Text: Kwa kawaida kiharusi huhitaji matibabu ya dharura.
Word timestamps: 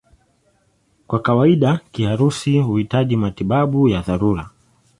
Kwa 1.07 1.19
kawaida 1.21 1.79
kiharusi 1.91 2.59
huhitaji 2.59 3.17
matibabu 3.17 3.89
ya 3.89 4.01
dharura. 4.01 4.49